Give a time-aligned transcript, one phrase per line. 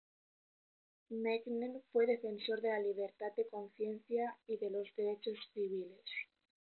[1.11, 6.01] Mencken fue defensor de la libertad de conciencia y de los derechos civiles.